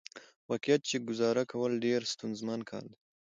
[0.49, 2.97] واقعيت چې ګزاره کول ډېره ستونزمن کار دى.